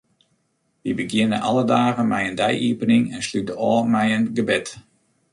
[0.83, 4.67] Wy begjinne alle dagen mei in dei-iepening en slute ôf mei in gebed.